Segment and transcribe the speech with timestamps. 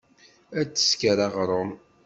[0.59, 1.71] Ad tesker aɣṛum.